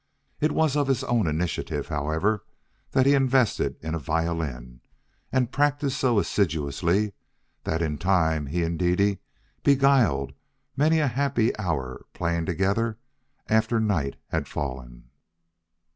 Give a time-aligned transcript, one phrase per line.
[0.39, 2.43] It was of his own initiative, however,
[2.89, 4.81] that he invested in a violin,
[5.31, 7.13] and practised so assiduously
[7.65, 9.19] that in time he and Dede
[9.63, 10.33] beguiled
[10.75, 12.97] many a happy hour playing together
[13.47, 15.11] after night had fallen.